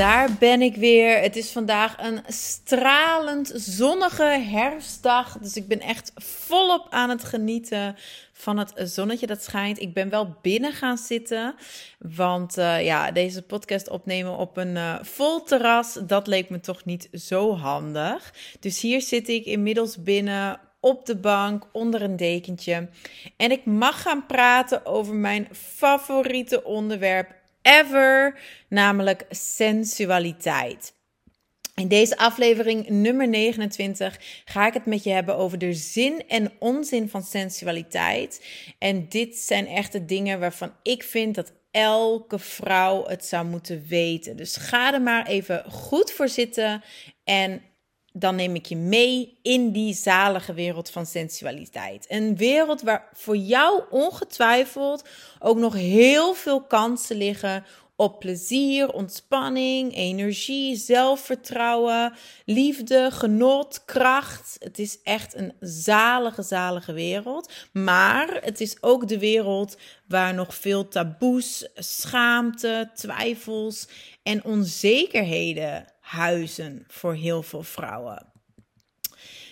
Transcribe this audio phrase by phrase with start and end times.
[0.00, 1.20] Daar ben ik weer.
[1.20, 5.38] Het is vandaag een stralend zonnige herfstdag.
[5.38, 7.96] Dus ik ben echt volop aan het genieten
[8.32, 9.80] van het zonnetje dat schijnt.
[9.80, 11.54] Ik ben wel binnen gaan zitten.
[11.98, 16.84] Want uh, ja, deze podcast opnemen op een uh, vol terras, dat leek me toch
[16.84, 18.34] niet zo handig.
[18.60, 22.88] Dus hier zit ik inmiddels binnen op de bank onder een dekentje.
[23.36, 28.38] En ik mag gaan praten over mijn favoriete onderwerp ever,
[28.68, 30.92] namelijk sensualiteit.
[31.74, 36.52] In deze aflevering nummer 29 ga ik het met je hebben over de zin en
[36.58, 38.44] onzin van sensualiteit.
[38.78, 43.84] En dit zijn echt de dingen waarvan ik vind dat elke vrouw het zou moeten
[43.88, 44.36] weten.
[44.36, 46.82] Dus ga er maar even goed voor zitten
[47.24, 47.62] en
[48.12, 52.06] dan neem ik je mee in die zalige wereld van sensualiteit.
[52.08, 55.04] Een wereld waar voor jou ongetwijfeld
[55.38, 57.64] ook nog heel veel kansen liggen
[58.00, 62.12] op plezier, ontspanning, energie, zelfvertrouwen,
[62.44, 64.56] liefde, genot, kracht.
[64.58, 67.52] Het is echt een zalige, zalige wereld.
[67.72, 69.76] Maar het is ook de wereld
[70.08, 73.88] waar nog veel taboes, schaamte, twijfels
[74.22, 78.26] en onzekerheden huizen voor heel veel vrouwen.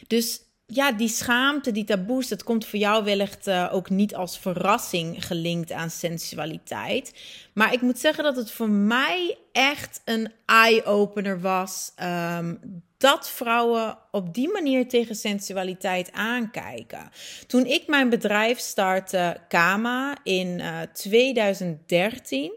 [0.06, 4.38] Dus ja, die schaamte, die taboes, dat komt voor jou wellicht uh, ook niet als
[4.38, 7.12] verrassing gelinkt aan sensualiteit.
[7.52, 11.92] Maar ik moet zeggen dat het voor mij echt een eye-opener was.
[12.02, 12.60] Um,
[12.98, 17.10] dat vrouwen op die manier tegen sensualiteit aankijken.
[17.46, 22.52] Toen ik mijn bedrijf startte, Kama, in uh, eh, 2013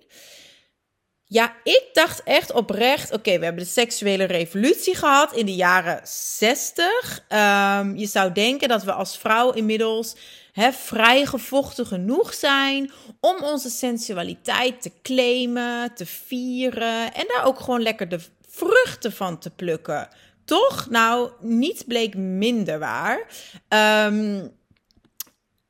[1.32, 6.00] ja, ik dacht echt oprecht: oké, we hebben de seksuele revolutie gehad in de jaren
[6.04, 7.24] 60.
[7.28, 10.16] Ehm, je zou denken dat we als vrouw inmiddels
[10.52, 17.60] hè, vrij gevochten genoeg zijn om onze sensualiteit te claimen, te vieren en daar ook
[17.60, 18.20] gewoon lekker de
[18.50, 20.10] vruchten van te plukken.
[20.46, 20.88] Toch?
[20.90, 23.28] Nou, niets bleek minder waar.
[24.08, 24.60] Um,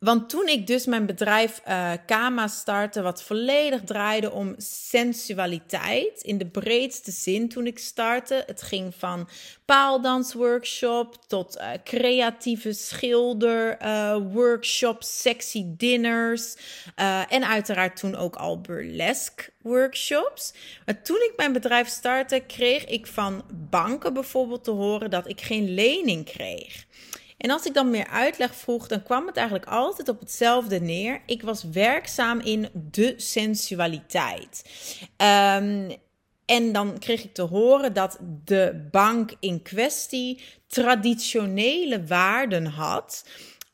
[0.02, 6.38] want toen ik dus mijn bedrijf uh, Kama startte, wat volledig draaide om sensualiteit in
[6.38, 8.44] de breedste zin toen ik startte.
[8.46, 9.30] Het ging van
[9.66, 16.56] paaldansworkshop tot uh, creatieve schilder uh, workshops, sexy dinners
[17.30, 20.54] en uiteraard toen ook al burlesque workshops.
[20.86, 25.42] Maar toen ik mijn bedrijf startte, kreeg ik van banken bijvoorbeeld te horen dat ik
[25.42, 26.86] geen lening kreeg.
[27.42, 31.22] En als ik dan meer uitleg vroeg, dan kwam het eigenlijk altijd op hetzelfde neer.
[31.26, 34.64] Ik was werkzaam in de sensualiteit.
[35.18, 35.92] Um,
[36.46, 43.26] en dan kreeg ik te horen dat de bank in kwestie traditionele waarden had.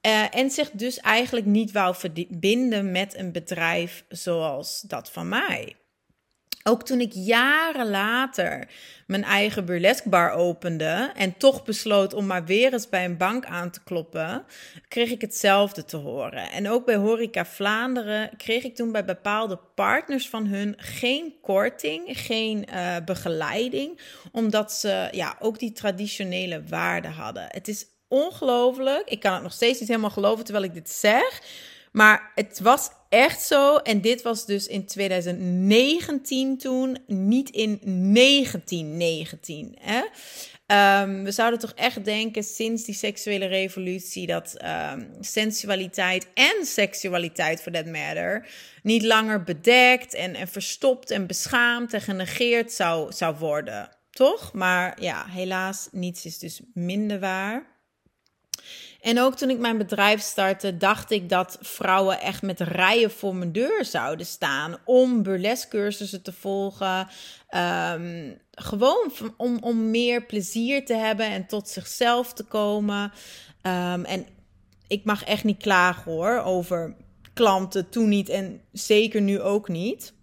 [0.01, 5.75] Uh, en zich dus eigenlijk niet wou verbinden met een bedrijf zoals dat van mij.
[6.67, 8.67] Ook toen ik jaren later
[9.05, 13.45] mijn eigen burlesque bar opende en toch besloot om maar weer eens bij een bank
[13.45, 14.45] aan te kloppen,
[14.87, 16.51] kreeg ik hetzelfde te horen.
[16.51, 22.19] En ook bij Horeca Vlaanderen kreeg ik toen bij bepaalde partners van hun geen korting,
[22.19, 23.99] geen uh, begeleiding,
[24.31, 27.45] omdat ze ja, ook die traditionele waarden hadden.
[27.47, 29.09] Het is ongelooflijk.
[29.09, 31.41] Ik kan het nog steeds niet helemaal geloven terwijl ik dit zeg.
[31.91, 33.77] Maar het was echt zo.
[33.77, 37.79] En dit was dus in 2019 toen, niet in
[38.13, 39.77] 1919.
[39.79, 40.01] Hè?
[41.01, 47.61] Um, we zouden toch echt denken sinds die seksuele revolutie dat um, sensualiteit en seksualiteit
[47.61, 48.47] for that matter
[48.83, 53.89] niet langer bedekt en, en verstopt en beschaamd en genegeerd zou, zou worden.
[54.09, 54.53] Toch?
[54.53, 57.76] Maar ja, helaas, niets is dus minder waar.
[59.07, 63.35] En ook toen ik mijn bedrijf startte, dacht ik dat vrouwen echt met rijen voor
[63.35, 67.07] mijn deur zouden staan om burlescursussen te volgen.
[67.95, 73.03] Um, gewoon om, om meer plezier te hebben en tot zichzelf te komen.
[73.61, 74.25] Um, en
[74.87, 76.95] ik mag echt niet klagen hoor over
[77.33, 80.13] klanten toen niet en zeker nu ook niet.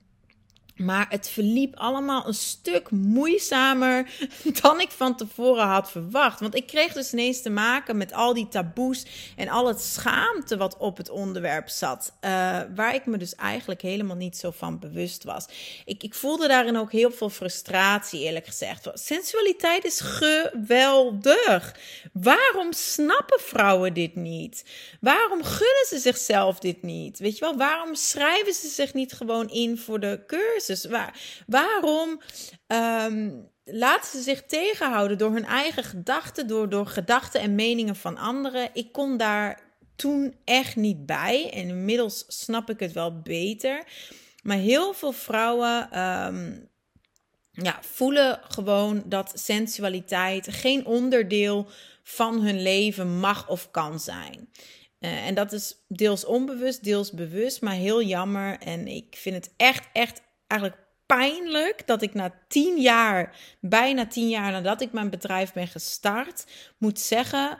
[0.77, 4.11] Maar het verliep allemaal een stuk moeizamer
[4.63, 6.41] dan ik van tevoren had verwacht.
[6.41, 9.05] Want ik kreeg dus ineens te maken met al die taboes
[9.37, 12.13] en al het schaamte wat op het onderwerp zat.
[12.21, 12.31] Uh,
[12.75, 15.47] waar ik me dus eigenlijk helemaal niet zo van bewust was.
[15.85, 18.91] Ik, ik voelde daarin ook heel veel frustratie, eerlijk gezegd.
[18.95, 21.77] Sensualiteit is geweldig.
[22.13, 24.65] Waarom snappen vrouwen dit niet?
[25.01, 27.19] Waarom gunnen ze zichzelf dit niet?
[27.19, 30.63] Weet je wel, waarom schrijven ze zich niet gewoon in voor de cursus?
[30.67, 32.21] Dus waar, waarom
[32.67, 38.17] um, laten ze zich tegenhouden door hun eigen gedachten, door, door gedachten en meningen van
[38.17, 38.69] anderen?
[38.73, 39.61] Ik kon daar
[39.97, 41.51] toen echt niet bij.
[41.51, 43.85] En inmiddels snap ik het wel beter.
[44.43, 46.69] Maar heel veel vrouwen um,
[47.51, 51.67] ja, voelen gewoon dat sensualiteit geen onderdeel
[52.03, 54.49] van hun leven mag of kan zijn.
[55.01, 58.59] Uh, en dat is deels onbewust, deels bewust, maar heel jammer.
[58.59, 60.21] En ik vind het echt, echt
[60.61, 65.67] eigenlijk pijnlijk dat ik na tien jaar, bijna tien jaar nadat ik mijn bedrijf ben
[65.67, 66.47] gestart,
[66.79, 67.59] moet zeggen: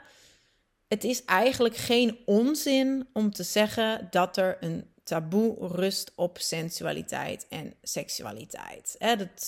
[0.87, 7.45] het is eigenlijk geen onzin om te zeggen dat er een taboe rust op sensualiteit
[7.49, 8.95] en seksualiteit.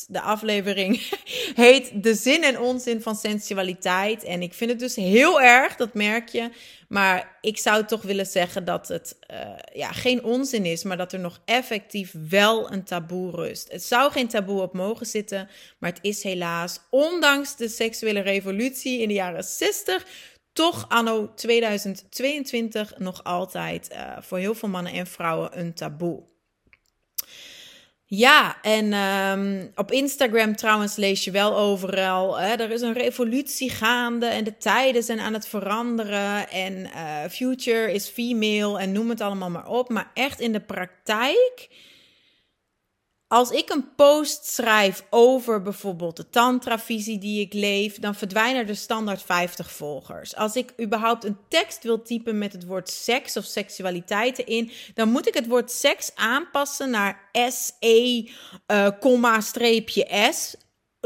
[0.07, 1.09] De aflevering
[1.65, 4.23] heet De zin en onzin van sensualiteit.
[4.23, 6.49] En ik vind het dus heel erg, dat merk je.
[6.87, 9.37] Maar ik zou toch willen zeggen dat het uh,
[9.73, 13.71] ja, geen onzin is, maar dat er nog effectief wel een taboe rust.
[13.71, 19.01] Het zou geen taboe op mogen zitten, maar het is helaas, ondanks de seksuele revolutie
[19.01, 20.05] in de jaren 60,
[20.57, 26.23] toch anno 2022 nog altijd uh, voor heel veel mannen en vrouwen een taboe.
[28.05, 32.39] Ja, en um, op Instagram trouwens lees je wel overal.
[32.39, 36.49] Hè, er is een revolutie gaande en de tijden zijn aan het veranderen.
[36.49, 39.89] En uh, future is female en noem het allemaal maar op.
[39.89, 41.69] Maar echt in de praktijk
[43.27, 48.75] als ik een post schrijf over bijvoorbeeld de tantravisie die ik leef, dan verdwijnen er
[48.75, 50.35] standaard 50 volgers.
[50.35, 55.09] Als ik überhaupt een tekst wil typen met het woord seks of seksualiteit erin, dan
[55.09, 58.29] moet ik het woord seks aanpassen naar SE,
[58.67, 60.55] uh, streepje S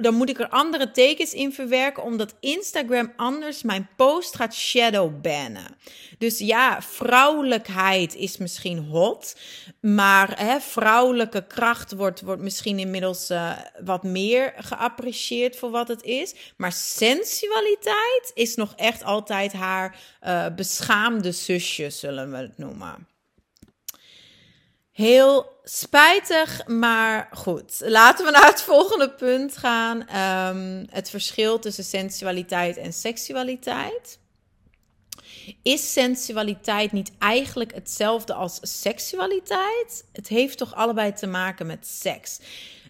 [0.01, 5.75] dan moet ik er andere tekens in verwerken, omdat Instagram anders mijn post gaat shadowbannen.
[6.17, 9.35] Dus ja, vrouwelijkheid is misschien hot,
[9.81, 16.03] maar hè, vrouwelijke kracht wordt, wordt misschien inmiddels uh, wat meer geapprecieerd voor wat het
[16.03, 16.35] is.
[16.57, 23.07] Maar sensualiteit is nog echt altijd haar uh, beschaamde zusje, zullen we het noemen.
[24.91, 27.81] Heel spijtig, maar goed.
[27.85, 29.97] Laten we naar het volgende punt gaan.
[30.55, 34.19] Um, het verschil tussen sensualiteit en seksualiteit.
[35.63, 40.05] Is sensualiteit niet eigenlijk hetzelfde als seksualiteit?
[40.11, 42.39] Het heeft toch allebei te maken met seks?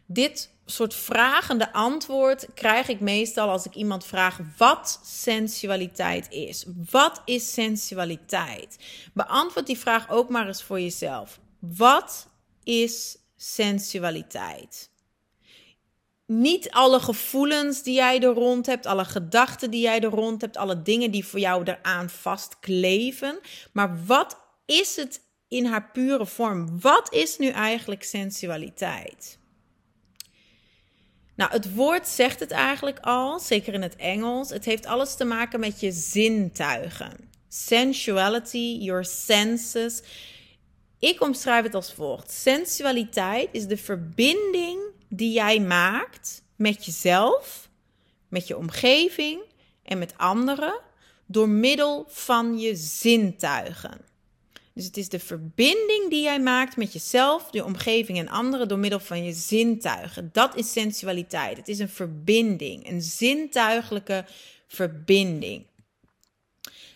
[0.06, 6.66] Dit soort vragende antwoord krijg ik meestal als ik iemand vraag wat sensualiteit is.
[6.89, 8.78] Wat is sensualiteit?
[9.13, 11.39] Beantwoord die vraag ook maar eens voor jezelf.
[11.60, 12.30] Wat
[12.63, 14.90] is sensualiteit?
[16.25, 20.58] Niet alle gevoelens die jij er rond hebt, alle gedachten die jij er rond hebt,
[20.58, 23.40] alle dingen die voor jou eraan vastkleven.
[23.72, 26.80] Maar wat is het in haar pure vorm?
[26.80, 29.40] Wat is nu eigenlijk sensualiteit?
[31.36, 34.50] Nou, het woord zegt het eigenlijk al, zeker in het Engels.
[34.50, 37.30] Het heeft alles te maken met je zintuigen.
[37.48, 40.02] Sensuality, your senses.
[41.01, 47.69] Ik omschrijf het als volgt: sensualiteit is de verbinding die jij maakt met jezelf,
[48.28, 49.42] met je omgeving
[49.83, 50.80] en met anderen
[51.26, 53.97] door middel van je zintuigen.
[54.73, 58.80] Dus het is de verbinding die jij maakt met jezelf, je omgeving en anderen door
[58.80, 60.30] middel van je zintuigen.
[60.31, 61.57] Dat is sensualiteit.
[61.57, 64.26] Het is een verbinding, een zintuigelijke
[64.68, 65.66] verbinding.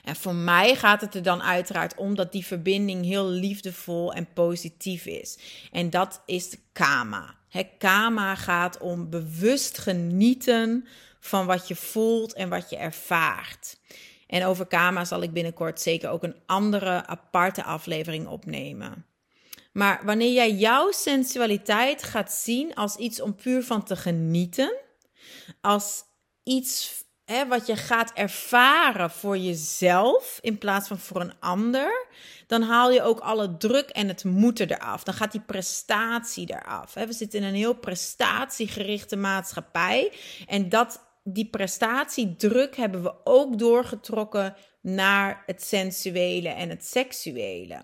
[0.05, 4.27] En voor mij gaat het er dan uiteraard om dat die verbinding heel liefdevol en
[4.33, 5.37] positief is.
[5.71, 7.35] En dat is kama.
[7.77, 10.87] Kama gaat om bewust genieten
[11.19, 13.77] van wat je voelt en wat je ervaart.
[14.27, 19.05] En over kama zal ik binnenkort zeker ook een andere aparte aflevering opnemen.
[19.71, 24.75] Maar wanneer jij jouw sensualiteit gaat zien als iets om puur van te genieten,
[25.61, 26.03] als
[26.43, 32.07] iets wat je gaat ervaren voor jezelf in plaats van voor een ander,
[32.47, 35.03] dan haal je ook alle druk en het moeten eraf.
[35.03, 36.93] Dan gaat die prestatie eraf.
[36.93, 40.11] We zitten in een heel prestatiegerichte maatschappij.
[40.47, 47.79] En dat, die prestatiedruk hebben we ook doorgetrokken naar het sensuele en het seksuele.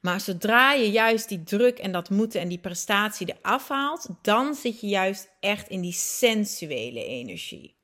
[0.00, 4.54] Maar zodra je juist die druk en dat moeten en die prestatie eraf haalt, dan
[4.54, 7.77] zit je juist echt in die sensuele energie.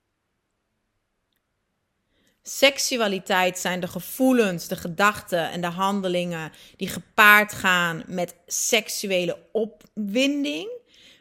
[2.46, 10.68] Seksualiteit zijn de gevoelens, de gedachten en de handelingen die gepaard gaan met seksuele opwinding.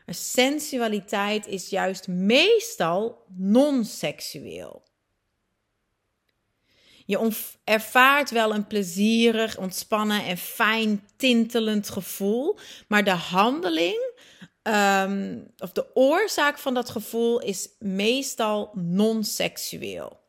[0.06, 4.84] Maar sensualiteit is juist meestal non-seksueel.
[7.06, 7.32] Je
[7.64, 14.12] ervaart wel een plezierig, ontspannen en fijn tintelend gevoel, maar de handeling
[14.62, 20.23] ehm, of de oorzaak van dat gevoel is meestal non-seksueel.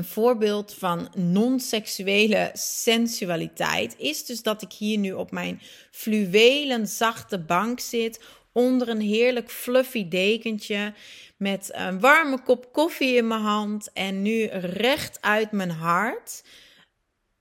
[0.00, 7.38] Een voorbeeld van non-seksuele sensualiteit is dus dat ik hier nu op mijn fluwelen zachte
[7.38, 8.20] bank zit
[8.52, 10.94] onder een heerlijk fluffy dekentje
[11.36, 16.42] met een warme kop koffie in mijn hand en nu recht uit mijn hart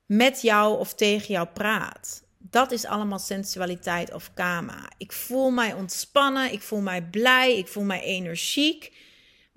[0.06, 2.24] met jou of tegen jou praat.
[2.38, 4.90] Dat is allemaal sensualiteit of kama.
[4.98, 8.92] Ik voel mij ontspannen, ik voel mij blij, ik voel mij energiek.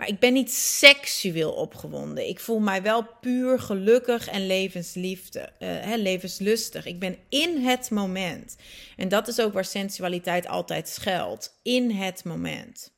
[0.03, 2.29] Maar ik ben niet seksueel opgewonden.
[2.29, 6.87] Ik voel mij wel puur gelukkig en levensliefde, uh, hè, levenslustig.
[6.87, 8.57] Ik ben in het moment.
[8.97, 11.59] En dat is ook waar sensualiteit altijd schuilt.
[11.63, 12.93] In het moment.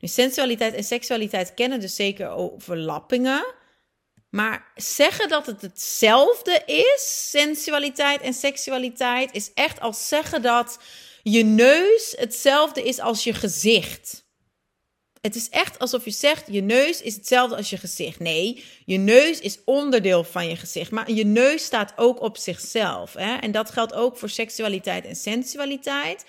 [0.00, 3.54] Nu, sensualiteit en seksualiteit kennen dus zeker overlappingen.
[4.30, 10.78] Maar zeggen dat het hetzelfde is, sensualiteit en seksualiteit, is echt als zeggen dat
[11.22, 14.22] je neus hetzelfde is als je gezicht.
[15.22, 18.18] Het is echt alsof je zegt: je neus is hetzelfde als je gezicht.
[18.18, 20.90] Nee, je neus is onderdeel van je gezicht.
[20.90, 23.12] Maar je neus staat ook op zichzelf.
[23.12, 23.34] Hè?
[23.36, 26.24] En dat geldt ook voor seksualiteit en sensualiteit.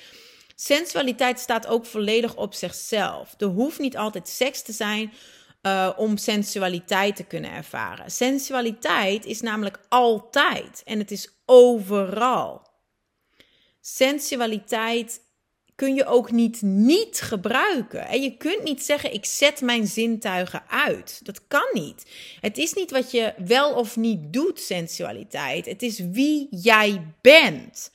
[0.56, 3.34] Sensualiteit staat ook volledig op zichzelf.
[3.38, 5.14] Er hoeft niet altijd seks te zijn
[5.62, 8.12] uh, om sensualiteit te kunnen ervaren.
[8.12, 12.68] Sensualiteit is namelijk altijd en het is overal.
[13.82, 15.22] Sensualiteit
[15.76, 18.08] kun je ook niet niet gebruiken.
[18.08, 21.20] En je kunt niet zeggen: ik zet mijn zintuigen uit.
[21.24, 22.06] Dat kan niet.
[22.40, 25.66] Het is niet wat je wel of niet doet, sensualiteit.
[25.66, 27.92] Het is wie jij bent.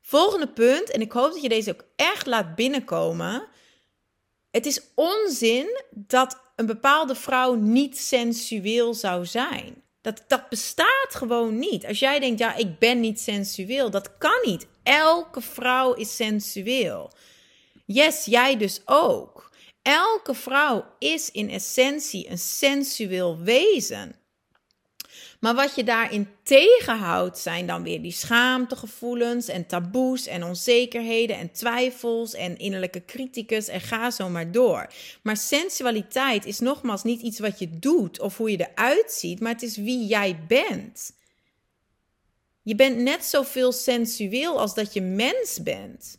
[0.00, 3.46] Volgende punt, en ik hoop dat je deze ook echt laat binnenkomen.
[4.50, 9.82] Het is onzin dat een bepaalde vrouw niet sensueel zou zijn.
[10.00, 11.86] Dat, dat bestaat gewoon niet.
[11.86, 14.66] Als jij denkt, ja, ik ben niet sensueel, dat kan niet.
[14.86, 17.12] Elke vrouw is sensueel.
[17.86, 19.50] Yes, jij dus ook.
[19.82, 24.16] Elke vrouw is in essentie een sensueel wezen.
[25.40, 31.52] Maar wat je daarin tegenhoudt zijn dan weer die schaamtegevoelens en taboes en onzekerheden en
[31.52, 34.92] twijfels en innerlijke criticus en ga zo maar door.
[35.22, 39.52] Maar sensualiteit is nogmaals niet iets wat je doet of hoe je eruit ziet, maar
[39.52, 41.14] het is wie jij bent.
[42.66, 46.18] Je bent net zoveel sensueel als dat je mens bent.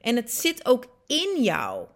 [0.00, 1.86] En het zit ook in jou.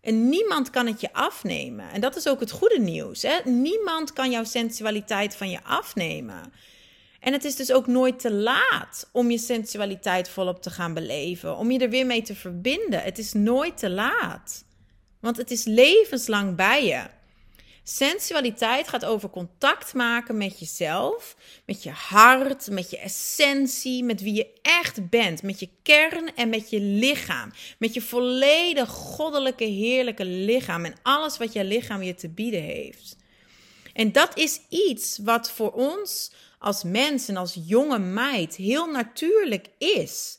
[0.00, 1.90] En niemand kan het je afnemen.
[1.90, 3.22] En dat is ook het goede nieuws.
[3.22, 3.38] Hè?
[3.44, 6.52] Niemand kan jouw sensualiteit van je afnemen.
[7.20, 11.56] En het is dus ook nooit te laat om je sensualiteit volop te gaan beleven.
[11.56, 13.02] Om je er weer mee te verbinden.
[13.02, 14.64] Het is nooit te laat.
[15.20, 17.02] Want het is levenslang bij je.
[17.84, 24.34] Sensualiteit gaat over contact maken met jezelf, met je hart, met je essentie, met wie
[24.34, 27.52] je echt bent, met je kern en met je lichaam.
[27.78, 33.16] Met je volledig goddelijke, heerlijke lichaam en alles wat je lichaam je te bieden heeft.
[33.92, 40.38] En dat is iets wat voor ons als mensen, als jonge meid, heel natuurlijk is.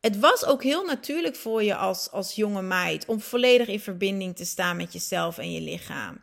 [0.00, 4.36] Het was ook heel natuurlijk voor je als, als jonge meid om volledig in verbinding
[4.36, 6.22] te staan met jezelf en je lichaam.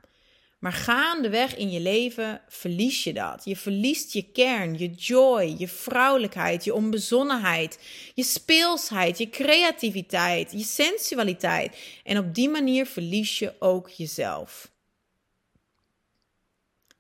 [0.66, 3.42] Maar gaandeweg in je leven verlies je dat.
[3.44, 7.80] Je verliest je kern, je joy, je vrouwelijkheid, je onbezonnenheid,
[8.14, 11.78] je speelsheid, je creativiteit, je sensualiteit.
[12.04, 14.72] En op die manier verlies je ook jezelf.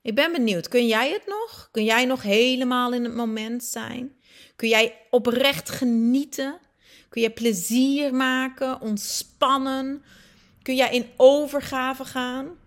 [0.01, 1.69] Ik ben benieuwd, kun jij het nog?
[1.72, 4.15] Kun jij nog helemaal in het moment zijn?
[4.55, 6.60] Kun jij oprecht genieten?
[7.10, 10.03] Kun jij plezier maken, ontspannen?
[10.62, 12.63] Kun jij in overgave gaan?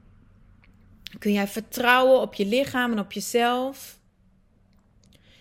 [1.19, 3.99] Kun jij vertrouwen op je lichaam en op jezelf?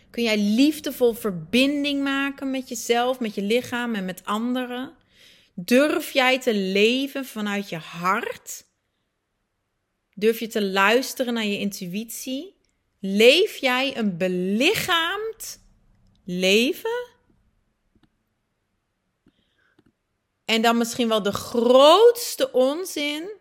[0.09, 4.95] Kun jij liefdevol verbinding maken met jezelf, met je lichaam en met anderen?
[5.53, 8.65] Durf jij te leven vanuit je hart?
[10.13, 12.55] Durf je te luisteren naar je intuïtie?
[12.99, 15.59] Leef jij een belichaamd
[16.23, 17.15] leven?
[20.45, 23.36] En dan misschien wel de grootste onzin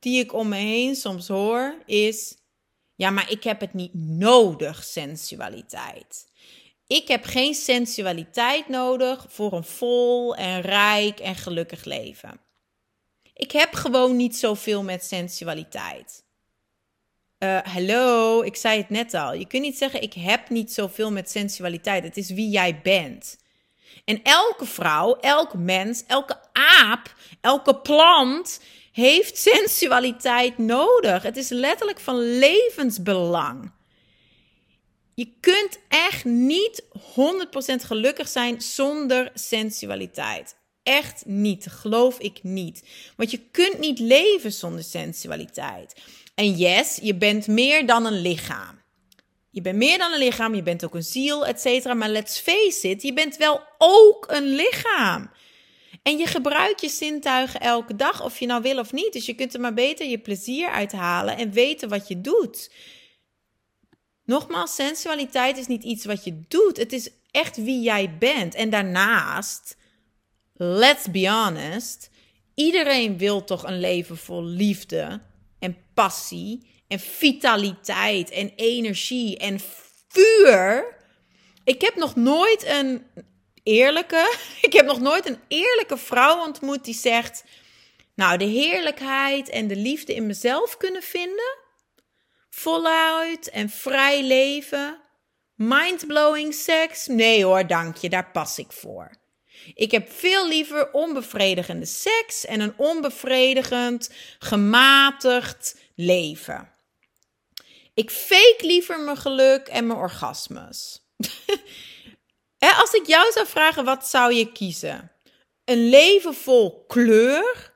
[0.00, 2.36] die ik om me heen soms hoor, is:
[2.94, 6.28] ja, maar ik heb het niet nodig, sensualiteit.
[6.86, 12.40] Ik heb geen sensualiteit nodig voor een vol en rijk en gelukkig leven.
[13.34, 16.24] Ik heb gewoon niet zoveel met sensualiteit.
[17.38, 19.34] Uh, hallo, ik zei het net al.
[19.34, 22.04] Je kunt niet zeggen: ik heb niet zoveel met sensualiteit.
[22.04, 23.38] Het is wie jij bent.
[24.04, 28.60] En elke vrouw, elk mens, elke aap, elke plant
[29.00, 31.22] heeft sensualiteit nodig.
[31.22, 33.72] Het is letterlijk van levensbelang.
[35.14, 36.96] Je kunt echt niet 100%
[37.86, 40.56] gelukkig zijn zonder sensualiteit.
[40.82, 42.82] Echt niet, geloof ik niet.
[43.16, 45.94] Want je kunt niet leven zonder sensualiteit.
[46.34, 48.80] En yes, je bent meer dan een lichaam.
[49.50, 51.94] Je bent meer dan een lichaam, je bent ook een ziel, et cetera.
[51.94, 55.30] Maar let's face it, je bent wel ook een lichaam.
[56.02, 59.12] En je gebruikt je zintuigen elke dag, of je nou wil of niet.
[59.12, 62.70] Dus je kunt er maar beter je plezier uithalen en weten wat je doet.
[64.24, 66.76] Nogmaals, sensualiteit is niet iets wat je doet.
[66.76, 68.54] Het is echt wie jij bent.
[68.54, 69.76] En daarnaast,
[70.54, 72.10] let's be honest,
[72.54, 75.20] iedereen wil toch een leven vol liefde
[75.58, 79.60] en passie en vitaliteit en energie en
[80.08, 80.96] vuur.
[81.64, 83.02] Ik heb nog nooit een
[83.62, 87.44] eerlijke, ik heb nog nooit een eerlijke vrouw ontmoet die zegt:
[88.14, 91.56] Nou, de heerlijkheid en de liefde in mezelf kunnen vinden,
[92.50, 95.00] voluit en vrij leven,
[95.54, 97.06] mindblowing seks.
[97.06, 99.18] Nee hoor, dank je, daar pas ik voor.
[99.74, 106.72] Ik heb veel liever onbevredigende seks en een onbevredigend, gematigd leven.
[107.94, 111.00] Ik fake liever mijn geluk en mijn orgasmes.
[112.60, 115.12] Als ik jou zou vragen, wat zou je kiezen?
[115.64, 117.72] Een leven vol kleur,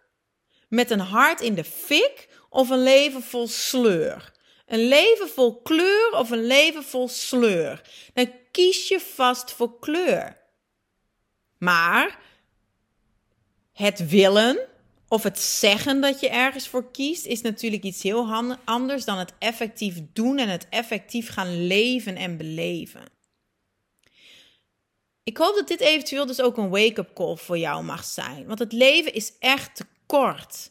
[0.68, 4.32] met een hart in de fik, of een leven vol sleur?
[4.66, 7.80] Een leven vol kleur of een leven vol sleur?
[8.14, 10.40] Dan kies je vast voor kleur.
[11.58, 12.18] Maar
[13.72, 14.68] het willen
[15.08, 19.32] of het zeggen dat je ergens voor kiest, is natuurlijk iets heel anders dan het
[19.38, 23.02] effectief doen en het effectief gaan leven en beleven.
[25.24, 28.46] Ik hoop dat dit eventueel dus ook een wake-up call voor jou mag zijn.
[28.46, 30.70] Want het leven is echt te kort.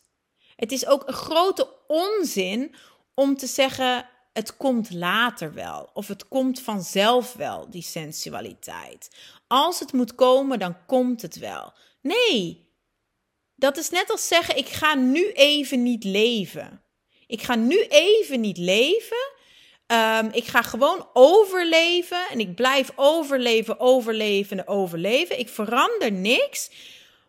[0.56, 2.75] Het is ook een grote onzin
[3.13, 5.89] om te zeggen: het komt later wel.
[5.93, 9.10] Of het komt vanzelf wel, die sensualiteit.
[9.47, 11.73] Als het moet komen, dan komt het wel.
[12.01, 12.69] Nee,
[13.56, 16.84] dat is net als zeggen: ik ga nu even niet leven.
[17.28, 19.32] Ik ga nu even niet leven.
[19.88, 25.39] Um, ik ga gewoon overleven en ik blijf overleven, overleven en overleven.
[25.39, 26.69] Ik verander niks.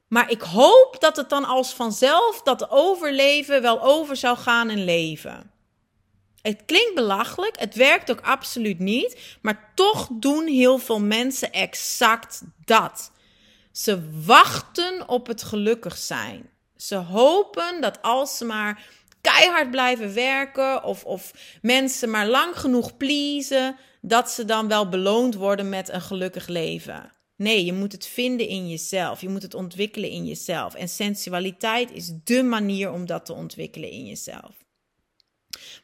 [0.09, 4.85] Maar ik hoop dat het dan als vanzelf dat overleven wel over zou gaan in
[4.85, 5.51] leven.
[6.43, 12.43] Het klinkt belachelijk, het werkt ook absoluut niet, maar toch doen heel veel mensen exact
[12.64, 13.12] dat.
[13.73, 16.51] Ze wachten op het gelukkig zijn.
[16.77, 18.87] Ze hopen dat als ze maar
[19.33, 21.31] keihard blijven werken of, of
[21.63, 27.13] mensen maar lang genoeg pleasen, dat ze dan wel beloond worden met een gelukkig leven.
[27.37, 29.21] Nee, je moet het vinden in jezelf.
[29.21, 30.75] Je moet het ontwikkelen in jezelf.
[30.75, 34.65] En sensualiteit is dé manier om dat te ontwikkelen in jezelf.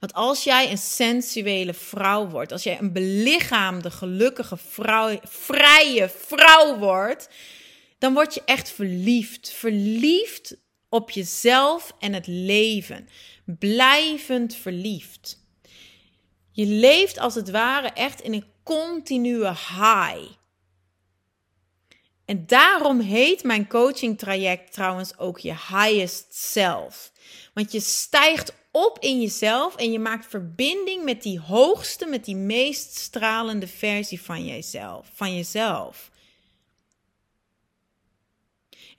[0.00, 6.78] Want als jij een sensuele vrouw wordt, als jij een belichaamde, gelukkige vrouw, vrije vrouw
[6.78, 7.28] wordt,
[7.98, 9.52] dan word je echt verliefd.
[9.52, 10.56] Verliefd
[10.90, 13.08] op jezelf en het leven.
[13.44, 15.38] Blijvend verliefd.
[16.52, 20.38] Je leeft als het ware echt in een continue high.
[22.24, 27.12] En daarom heet mijn coaching traject trouwens ook je highest self.
[27.54, 32.36] Want je stijgt op in jezelf en je maakt verbinding met die hoogste, met die
[32.36, 35.10] meest stralende versie van jezelf.
[35.14, 36.09] Van jezelf.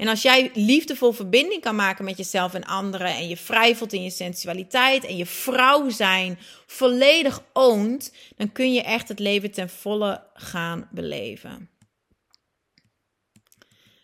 [0.02, 3.94] En als jij liefdevol verbinding kan maken met jezelf en anderen en je vrij voelt
[3.94, 9.52] in je sensualiteit en je vrouw zijn volledig oont, dan kun je echt het leven
[9.52, 11.70] ten volle gaan beleven.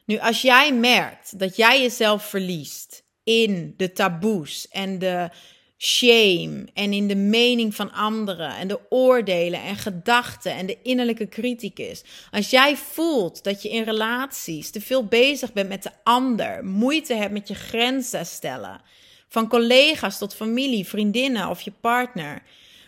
[0.06, 5.30] Nu, als jij merkt dat jij jezelf verliest in de taboes en de
[5.78, 11.28] shame en in de mening van anderen en de oordelen en gedachten en de innerlijke
[11.28, 12.04] criticus.
[12.32, 17.14] Als jij voelt dat je in relaties te veel bezig bent met de ander, moeite
[17.14, 18.82] hebt met je grenzen stellen,
[19.28, 22.44] van collega's tot familie, vriendinnen of je partner.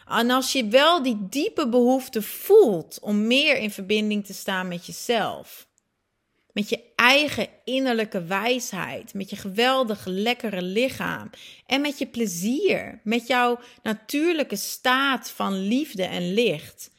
[0.07, 4.85] En als je wel die diepe behoefte voelt om meer in verbinding te staan met
[4.85, 5.67] jezelf,
[6.53, 11.29] met je eigen innerlijke wijsheid, met je geweldige lekkere lichaam
[11.65, 16.91] en met je plezier, met jouw natuurlijke staat van liefde en licht.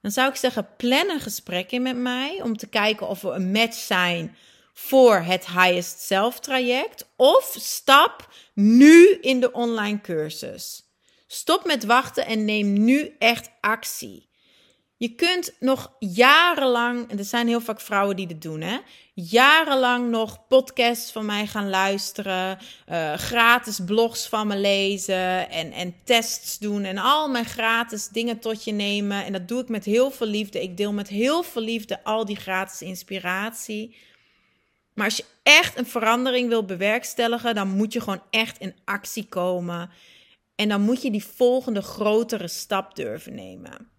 [0.00, 3.30] Dan zou ik zeggen, plan een gesprek in met mij om te kijken of we
[3.30, 4.36] een match zijn
[4.72, 7.08] voor het Highest Self traject.
[7.16, 10.82] Of stap nu in de online cursus.
[11.26, 14.29] Stop met wachten en neem nu echt actie.
[15.00, 18.78] Je kunt nog jarenlang, en er zijn heel vaak vrouwen die dit doen, hè?
[19.14, 22.58] Jarenlang nog podcasts van mij gaan luisteren,
[22.88, 28.38] uh, gratis blogs van me lezen en, en tests doen en al mijn gratis dingen
[28.38, 29.24] tot je nemen.
[29.24, 30.62] En dat doe ik met heel veel liefde.
[30.62, 33.96] Ik deel met heel veel liefde al die gratis inspiratie.
[34.94, 39.26] Maar als je echt een verandering wil bewerkstelligen, dan moet je gewoon echt in actie
[39.28, 39.90] komen.
[40.54, 43.89] En dan moet je die volgende grotere stap durven nemen.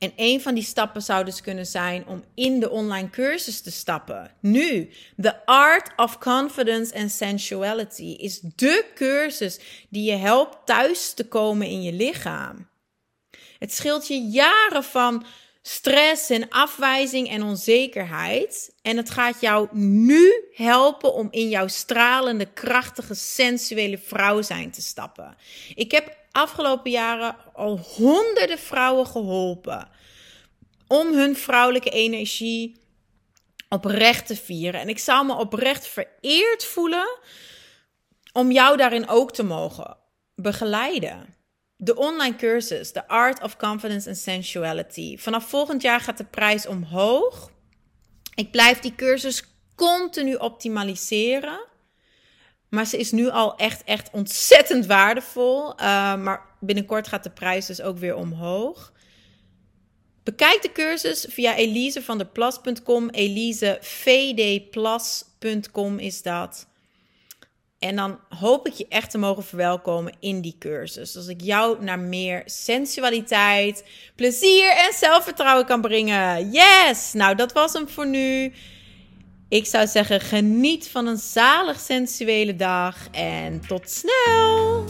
[0.00, 3.70] En een van die stappen zou dus kunnen zijn om in de online cursus te
[3.70, 4.30] stappen.
[4.40, 9.58] Nu, The Art of Confidence and Sensuality is de cursus
[9.88, 12.68] die je helpt thuis te komen in je lichaam.
[13.58, 15.24] Het scheelt je jaren van
[15.62, 18.74] stress en afwijzing en onzekerheid.
[18.82, 24.82] En het gaat jou nu helpen om in jouw stralende, krachtige, sensuele vrouw zijn te
[24.82, 25.36] stappen.
[25.74, 29.88] Ik heb afgelopen jaren al honderden vrouwen geholpen
[30.86, 32.76] om hun vrouwelijke energie
[33.68, 34.80] oprecht te vieren.
[34.80, 37.18] En ik zou me oprecht vereerd voelen
[38.32, 39.96] om jou daarin ook te mogen
[40.34, 41.34] begeleiden.
[41.82, 45.18] De online cursus, The Art of Confidence and Sensuality.
[45.18, 47.50] Vanaf volgend jaar gaat de prijs omhoog.
[48.34, 51.66] Ik blijf die cursus continu optimaliseren.
[52.68, 55.70] Maar ze is nu al echt, echt ontzettend waardevol.
[55.70, 55.76] Uh,
[56.16, 58.92] maar binnenkort gaat de prijs dus ook weer omhoog.
[60.22, 63.08] Bekijk de cursus via elisevandeplas.com.
[63.08, 66.69] elisevdplas.com is dat.
[67.80, 71.16] En dan hoop ik je echt te mogen verwelkomen in die cursus.
[71.16, 76.50] Als ik jou naar meer sensualiteit, plezier en zelfvertrouwen kan brengen.
[76.50, 77.12] Yes!
[77.12, 78.52] Nou, dat was hem voor nu.
[79.48, 84.84] Ik zou zeggen, geniet van een zalig sensuele dag en tot snel!